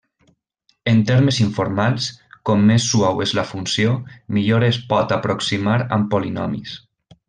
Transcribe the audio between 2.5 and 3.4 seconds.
com més suau és